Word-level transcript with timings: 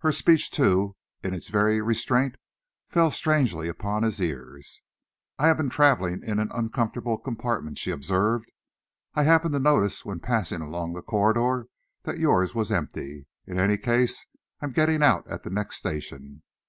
Her 0.00 0.10
speech, 0.10 0.50
too, 0.50 0.96
in 1.22 1.32
its 1.32 1.50
very 1.50 1.80
restraint, 1.80 2.34
fell 2.88 3.12
strangely 3.12 3.68
upon 3.68 4.02
his 4.02 4.20
ears. 4.20 4.82
"I 5.38 5.46
have 5.46 5.56
been 5.56 5.70
travelling 5.70 6.20
in 6.24 6.40
an 6.40 6.50
uncomfortable 6.52 7.16
compartment," 7.16 7.78
she 7.78 7.92
observed. 7.92 8.50
"I 9.14 9.22
happened 9.22 9.52
to 9.52 9.60
notice, 9.60 10.04
when 10.04 10.18
passing 10.18 10.62
along 10.62 10.94
the 10.94 11.02
corridor, 11.02 11.68
that 12.02 12.18
yours 12.18 12.56
was 12.56 12.72
empty. 12.72 13.28
In 13.46 13.60
any 13.60 13.78
case, 13.78 14.26
I 14.60 14.64
am 14.64 14.72
getting 14.72 15.00
out 15.00 15.24
at 15.28 15.44
the 15.44 15.50
next 15.50 15.76
station." 15.76 16.42